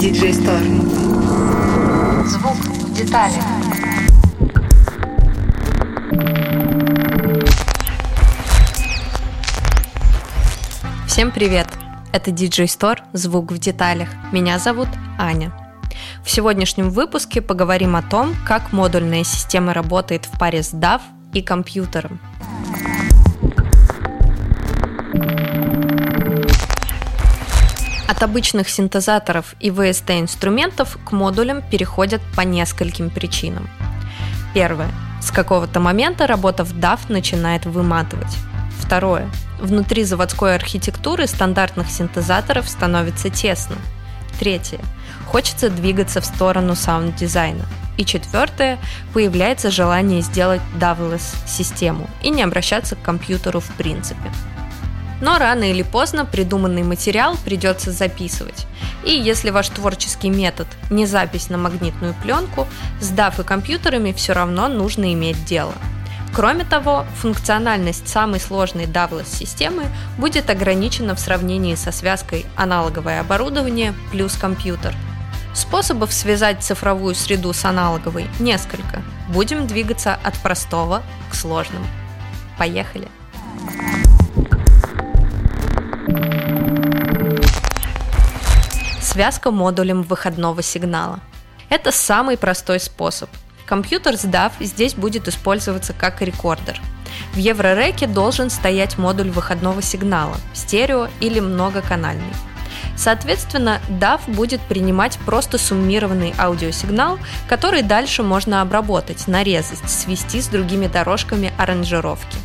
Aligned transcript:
DJ 0.00 0.30
Store. 0.30 0.64
Звук 2.26 2.56
в 2.56 2.94
деталях. 2.94 3.44
Всем 11.06 11.30
привет! 11.30 11.66
Это 12.12 12.30
DJ 12.30 12.64
Store 12.64 13.00
«Звук 13.12 13.52
в 13.52 13.58
деталях». 13.58 14.08
Меня 14.32 14.58
зовут 14.58 14.88
Аня. 15.18 15.52
В 16.24 16.30
сегодняшнем 16.30 16.88
выпуске 16.88 17.42
поговорим 17.42 17.94
о 17.94 18.00
том, 18.00 18.34
как 18.48 18.72
модульная 18.72 19.24
система 19.24 19.74
работает 19.74 20.24
в 20.24 20.38
паре 20.38 20.62
с 20.62 20.72
DAW 20.72 21.02
и 21.34 21.42
компьютером. 21.42 22.18
От 28.10 28.24
обычных 28.24 28.68
синтезаторов 28.68 29.54
и 29.60 29.70
VST-инструментов 29.70 30.98
к 31.04 31.12
модулям 31.12 31.62
переходят 31.62 32.20
по 32.34 32.40
нескольким 32.40 33.08
причинам. 33.08 33.70
Первое. 34.52 34.90
С 35.22 35.30
какого-то 35.30 35.78
момента 35.78 36.26
работа 36.26 36.64
в 36.64 36.74
DAW 36.74 36.98
начинает 37.08 37.66
выматывать. 37.66 38.36
Второе. 38.80 39.30
Внутри 39.60 40.02
заводской 40.02 40.56
архитектуры 40.56 41.28
стандартных 41.28 41.88
синтезаторов 41.88 42.68
становится 42.68 43.30
тесно. 43.30 43.76
Третье. 44.40 44.80
Хочется 45.26 45.70
двигаться 45.70 46.20
в 46.20 46.24
сторону 46.24 46.74
саунд-дизайна. 46.74 47.64
И 47.96 48.04
четвертое. 48.04 48.80
Появляется 49.14 49.70
желание 49.70 50.22
сделать 50.22 50.62
DAWless 50.80 51.46
систему 51.46 52.10
и 52.24 52.30
не 52.30 52.42
обращаться 52.42 52.96
к 52.96 53.02
компьютеру 53.02 53.60
в 53.60 53.70
принципе. 53.76 54.32
Но 55.20 55.38
рано 55.38 55.70
или 55.70 55.82
поздно 55.82 56.24
придуманный 56.24 56.82
материал 56.82 57.36
придется 57.44 57.92
записывать. 57.92 58.66
И 59.04 59.10
если 59.10 59.50
ваш 59.50 59.68
творческий 59.68 60.30
метод 60.30 60.66
не 60.90 61.06
запись 61.06 61.50
на 61.50 61.58
магнитную 61.58 62.14
пленку, 62.22 62.66
с 63.00 63.10
DAF 63.10 63.40
и 63.40 63.44
компьютерами 63.44 64.12
все 64.12 64.32
равно 64.32 64.68
нужно 64.68 65.12
иметь 65.12 65.44
дело. 65.44 65.74
Кроме 66.32 66.64
того, 66.64 67.06
функциональность 67.16 68.08
самой 68.08 68.40
сложной 68.40 68.84
DAVLess-системы 68.84 69.84
будет 70.16 70.48
ограничена 70.48 71.14
в 71.14 71.20
сравнении 71.20 71.74
со 71.74 71.90
связкой 71.90 72.46
аналоговое 72.56 73.20
оборудование 73.20 73.94
плюс 74.12 74.36
компьютер. 74.36 74.94
Способов 75.54 76.12
связать 76.12 76.62
цифровую 76.62 77.16
среду 77.16 77.52
с 77.52 77.64
аналоговой 77.64 78.28
несколько. 78.38 79.02
Будем 79.28 79.66
двигаться 79.66 80.18
от 80.22 80.38
простого 80.38 81.02
к 81.30 81.34
сложному. 81.34 81.86
Поехали! 82.56 83.08
Связка 89.20 89.50
модулем 89.50 90.02
выходного 90.02 90.62
сигнала. 90.62 91.20
Это 91.68 91.92
самый 91.92 92.38
простой 92.38 92.80
способ. 92.80 93.28
Компьютер 93.66 94.16
с 94.16 94.24
DAV 94.24 94.52
здесь 94.60 94.94
будет 94.94 95.28
использоваться 95.28 95.92
как 95.92 96.22
рекордер. 96.22 96.80
В 97.34 97.36
Еврореке 97.36 98.06
должен 98.06 98.48
стоять 98.48 98.96
модуль 98.96 99.28
выходного 99.28 99.82
сигнала, 99.82 100.36
стерео 100.54 101.08
или 101.20 101.38
многоканальный. 101.38 102.32
Соответственно, 102.96 103.82
DAV 103.90 104.20
будет 104.28 104.62
принимать 104.62 105.18
просто 105.26 105.58
суммированный 105.58 106.32
аудиосигнал, 106.38 107.18
который 107.46 107.82
дальше 107.82 108.22
можно 108.22 108.62
обработать, 108.62 109.28
нарезать, 109.28 109.86
свести 109.86 110.40
с 110.40 110.46
другими 110.46 110.86
дорожками 110.86 111.52
аранжировки. 111.58 112.38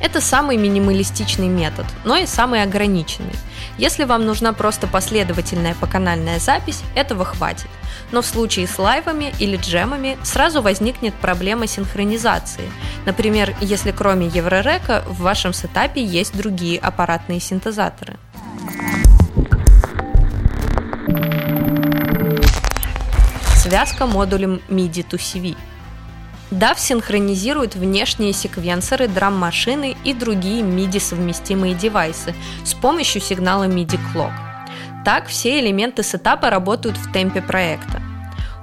Это 0.00 0.22
самый 0.22 0.56
минималистичный 0.56 1.48
метод, 1.48 1.84
но 2.04 2.16
и 2.16 2.24
самый 2.24 2.62
ограниченный. 2.62 3.34
Если 3.76 4.04
вам 4.04 4.24
нужна 4.24 4.54
просто 4.54 4.86
последовательная 4.86 5.74
поканальная 5.74 6.38
запись, 6.38 6.82
этого 6.94 7.26
хватит. 7.26 7.68
Но 8.10 8.22
в 8.22 8.26
случае 8.26 8.66
с 8.66 8.78
лайвами 8.78 9.34
или 9.38 9.58
джемами 9.58 10.16
сразу 10.22 10.62
возникнет 10.62 11.14
проблема 11.14 11.66
синхронизации. 11.66 12.64
Например, 13.04 13.54
если 13.60 13.90
кроме 13.90 14.26
Еврорека 14.26 15.04
в 15.06 15.20
вашем 15.20 15.52
сетапе 15.52 16.02
есть 16.02 16.34
другие 16.34 16.78
аппаратные 16.78 17.38
синтезаторы. 17.38 18.16
Связка 23.56 24.06
модулем 24.06 24.62
MIDI 24.70 25.06
to 25.06 25.18
CV– 25.18 25.56
DAV 26.50 26.78
синхронизирует 26.78 27.76
внешние 27.76 28.32
секвенсоры, 28.32 29.06
драм-машины 29.06 29.96
и 30.04 30.12
другие 30.12 30.62
MIDI-совместимые 30.62 31.74
девайсы 31.74 32.34
с 32.64 32.74
помощью 32.74 33.20
сигнала 33.20 33.68
MIDI 33.68 33.98
Clock. 34.12 34.32
Так 35.04 35.28
все 35.28 35.60
элементы 35.60 36.02
сетапа 36.02 36.50
работают 36.50 36.96
в 36.96 37.12
темпе 37.12 37.40
проекта. 37.40 38.02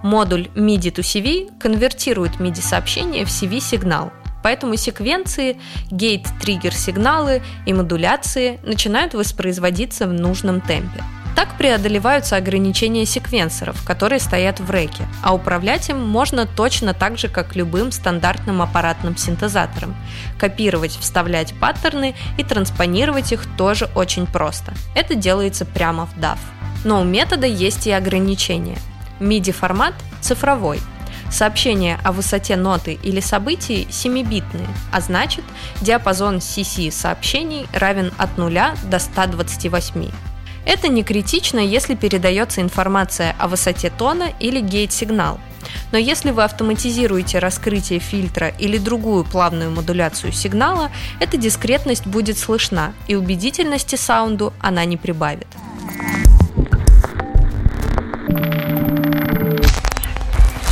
Модуль 0.03 0.49
MIDI 0.53 0.93
to 0.93 0.99
CV 0.99 1.49
конвертирует 1.59 2.35
MIDI-сообщение 2.39 3.25
в 3.25 3.29
CV-сигнал, 3.29 4.11
поэтому 4.43 4.75
секвенции, 4.75 5.57
гейт-триггер-сигналы 5.89 7.41
и 7.65 7.73
модуляции 7.73 8.59
начинают 8.63 9.13
воспроизводиться 9.13 10.07
в 10.07 10.13
нужном 10.13 10.59
темпе– 10.59 11.03
так 11.37 11.55
преодолеваются 11.55 12.35
ограничения 12.35 13.05
секвенсоров, 13.05 13.85
которые 13.85 14.19
стоят 14.19 14.59
в 14.59 14.71
реке, 14.71 15.07
а 15.21 15.35
управлять 15.35 15.87
им 15.87 16.03
можно 16.03 16.47
точно 16.47 16.95
так 16.95 17.19
же, 17.19 17.27
как 17.27 17.55
любым 17.55 17.91
стандартным 17.91 18.59
аппаратным 18.59 19.15
синтезатором. 19.15 19.95
Копировать, 20.39 20.97
вставлять 20.97 21.53
паттерны 21.53 22.15
и 22.39 22.43
транспонировать 22.43 23.33
их 23.33 23.45
тоже 23.55 23.87
очень 23.93 24.25
просто. 24.25 24.73
Это 24.95 25.13
делается 25.13 25.63
прямо 25.63 26.07
в 26.07 26.17
DAW. 26.17 26.39
Но 26.83 27.01
у 27.01 27.03
метода 27.03 27.45
есть 27.45 27.85
и 27.85 27.91
ограничения. 27.91 28.79
MIDI-формат 29.19 29.93
цифровой, 30.21 30.79
Сообщения 31.29 31.99
о 32.03 32.13
высоте 32.13 32.55
ноты 32.55 32.97
или 33.03 33.19
событий 33.19 33.85
7-битные, 33.91 34.67
а 34.93 35.01
значит, 35.01 35.43
диапазон 35.81 36.37
CC 36.37 36.89
сообщений 36.89 37.67
равен 37.73 38.11
от 38.17 38.37
0 38.37 38.57
до 38.89 38.97
128. 38.97 40.09
Это 40.67 40.89
не 40.89 41.01
критично, 41.01 41.59
если 41.59 41.95
передается 41.95 42.59
информация 42.59 43.33
о 43.39 43.47
высоте 43.47 43.89
тона 43.89 44.33
или 44.41 44.59
гейт-сигнал. 44.59 45.39
Но 45.93 45.97
если 45.97 46.31
вы 46.31 46.43
автоматизируете 46.43 47.39
раскрытие 47.39 47.99
фильтра 47.99 48.49
или 48.49 48.77
другую 48.77 49.23
плавную 49.23 49.71
модуляцию 49.71 50.33
сигнала, 50.33 50.91
эта 51.21 51.37
дискретность 51.37 52.05
будет 52.05 52.37
слышна, 52.37 52.93
и 53.07 53.15
убедительности 53.15 53.95
саунду 53.95 54.51
она 54.59 54.83
не 54.83 54.97
прибавит. 54.97 55.47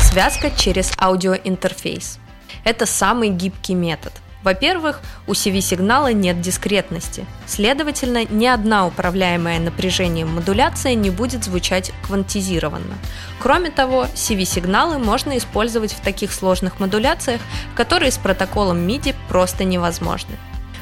Связка 0.01 0.51
через 0.51 0.91
аудиоинтерфейс. 0.99 2.19
Это 2.65 2.85
самый 2.85 3.29
гибкий 3.29 3.75
метод. 3.75 4.11
Во-первых, 4.45 5.01
у 5.25 5.31
CV-сигнала 5.31 6.13
нет 6.13 6.39
дискретности. 6.39 7.25
Следовательно, 7.47 8.25
ни 8.25 8.45
одна 8.45 8.85
управляемая 8.85 9.59
напряжением 9.59 10.35
модуляция 10.35 10.93
не 10.93 11.09
будет 11.09 11.43
звучать 11.43 11.91
квантизированно. 12.03 12.95
Кроме 13.39 13.71
того, 13.71 14.05
CV-сигналы 14.13 14.99
можно 14.99 15.35
использовать 15.39 15.93
в 15.93 15.99
таких 15.99 16.31
сложных 16.31 16.79
модуляциях, 16.79 17.41
которые 17.75 18.11
с 18.11 18.19
протоколом 18.19 18.87
MIDI 18.87 19.15
просто 19.29 19.63
невозможны. 19.63 20.35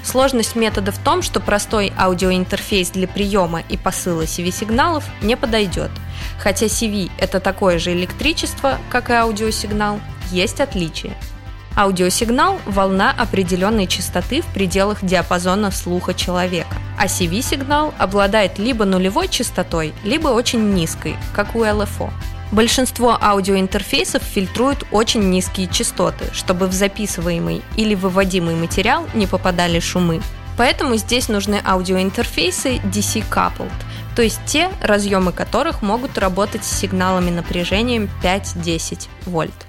Сложность 0.04 0.58
метода 0.58 0.92
в 0.92 0.98
том, 0.98 1.22
что 1.22 1.40
простой 1.40 1.94
аудиоинтерфейс 1.98 2.90
для 2.90 3.08
приема 3.08 3.62
и 3.70 3.78
посыла 3.78 4.24
CV-сигналов 4.24 5.06
не 5.22 5.38
подойдет. 5.38 5.92
Хотя 6.38 6.66
CV– 6.66 7.10
это 7.18 7.40
такое 7.40 7.80
же 7.80 7.94
электричество, 7.94 8.78
как 8.90 9.10
и 9.10 9.14
аудиосигнал, 9.14 10.02
есть 10.32 10.60
отличия– 10.60 11.16
Аудиосигнал– 11.76 12.60
волна 12.68 13.12
определенной 13.12 13.88
частоты 13.88 14.42
в 14.42 14.46
пределах 14.48 15.04
диапазона 15.04 15.72
слуха 15.72 16.14
человека, 16.14 16.76
а 17.00 17.08
CV-сигнал 17.08 17.96
обладает 17.98 18.60
либо 18.60 18.86
нулевой 18.86 19.28
частотой, 19.28 19.94
либо 20.04 20.28
очень 20.28 20.74
низкой, 20.74 21.16
как 21.34 21.56
у 21.56 21.64
LFO. 21.64 22.12
Большинство 22.52 23.18
аудиоинтерфейсов 23.20 24.22
фильтруют 24.22 24.86
очень 24.92 25.32
низкие 25.32 25.68
частоты, 25.68 26.26
чтобы 26.34 26.68
в 26.68 26.74
записываемый 26.74 27.64
или 27.76 27.96
выводимый 27.96 28.54
материал 28.54 29.08
не 29.16 29.26
попадали 29.26 29.80
шумы. 29.80 30.22
Поэтому 30.56 30.96
здесь 30.98 31.30
нужны 31.30 31.60
аудиоинтерфейсы 31.66 32.76
DC-coupled, 32.84 33.72
то 34.16 34.22
есть 34.22 34.40
те, 34.46 34.70
разъемы 34.80 35.32
которых 35.32 35.82
могут 35.82 36.20
работать 36.20 36.64
с 36.64 36.80
сигналами 36.80 37.32
напряжением 37.32 38.08
5-10 38.22 39.08
вольт. 39.26 39.66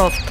Софт. 0.00 0.22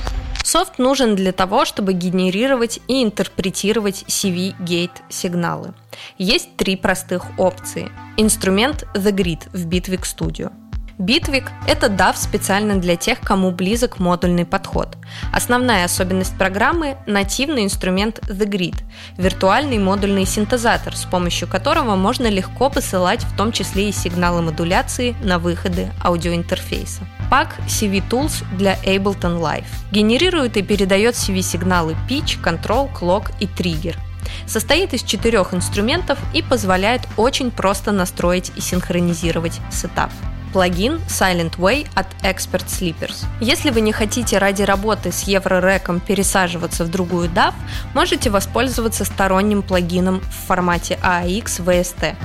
Софт 0.43 0.79
нужен 0.79 1.15
для 1.15 1.31
того, 1.31 1.63
чтобы 1.63 1.93
генерировать 1.93 2.79
и 2.87 3.03
интерпретировать 3.03 4.03
CV-гейт 4.07 4.89
сигналы. 5.09 5.75
Есть 6.17 6.57
три 6.57 6.75
простых 6.75 7.27
опции. 7.37 7.91
Инструмент 8.17 8.87
The 8.95 9.11
Grid 9.11 9.47
в 9.53 9.67
Bitwig 9.67 10.01
Studio. 10.01 10.51
Bitwig– 10.99 11.45
это 11.65 11.87
DAV 11.87 12.17
специально 12.17 12.75
для 12.75 12.97
тех, 12.97 13.21
кому 13.21 13.51
близок 13.51 13.99
модульный 13.99 14.43
подход. 14.43 14.97
Основная 15.33 15.85
особенность 15.85 16.37
программы– 16.37 16.97
нативный 17.07 17.63
инструмент 17.63 18.19
The 18.27 18.45
Grid– 18.45 18.83
виртуальный 19.17 19.77
модульный 19.77 20.25
синтезатор, 20.25 20.93
с 20.97 21.05
помощью 21.05 21.47
которого 21.47 21.95
можно 21.95 22.27
легко 22.27 22.69
посылать 22.69 23.23
в 23.23 23.37
том 23.37 23.53
числе 23.53 23.87
и 23.87 23.93
сигналы 23.93 24.41
модуляции 24.41 25.15
на 25.23 25.39
выходы 25.39 25.89
аудиоинтерфейса. 26.03 27.03
Пак 27.31 27.55
CV 27.67 28.03
Tools 28.09 28.43
для 28.57 28.75
Ableton 28.83 29.39
Live 29.39 29.67
генерирует 29.93 30.57
и 30.57 30.63
передает 30.63 31.15
CV-сигналы 31.15 31.95
Pitch, 32.09 32.43
Control, 32.43 32.89
Clock 32.93 33.31
и 33.39 33.45
Trigger– 33.45 33.95
состоит 34.45 34.93
из 34.93 35.03
четырех 35.03 35.53
инструментов 35.53 36.19
и 36.33 36.41
позволяет 36.41 37.01
очень 37.15 37.51
просто 37.51 37.93
настроить 37.93 38.51
и 38.57 38.61
синхронизировать 38.61 39.59
сетап 39.71 40.11
плагин 40.51 41.01
Silent 41.07 41.57
Way 41.57 41.87
от 41.95 42.07
Expert 42.23 42.65
Sleepers. 42.67 43.25
Если 43.39 43.69
вы 43.69 43.81
не 43.81 43.91
хотите 43.91 44.37
ради 44.37 44.63
работы 44.63 45.11
с 45.11 45.23
Еврореком 45.23 45.99
пересаживаться 45.99 46.83
в 46.83 46.89
другую 46.89 47.29
DAW, 47.29 47.53
можете 47.93 48.29
воспользоваться 48.29 49.05
сторонним 49.05 49.61
плагином 49.61 50.21
в 50.21 50.47
формате 50.47 50.99
AAX 51.01 51.63
VST. 51.63 52.15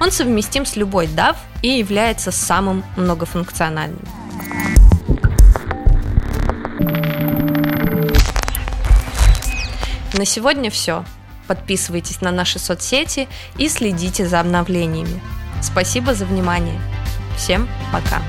Он 0.00 0.10
совместим 0.10 0.66
с 0.66 0.76
любой 0.76 1.06
DAW 1.06 1.36
и 1.62 1.68
является 1.68 2.30
самым 2.30 2.84
многофункциональным. 2.96 4.02
На 10.14 10.26
сегодня 10.26 10.70
все. 10.70 11.04
Подписывайтесь 11.46 12.20
на 12.20 12.30
наши 12.30 12.58
соцсети 12.58 13.28
и 13.58 13.68
следите 13.68 14.26
за 14.26 14.40
обновлениями. 14.40 15.20
Спасибо 15.60 16.14
за 16.14 16.24
внимание. 16.26 16.80
Всем 17.36 17.68
пока! 17.92 18.22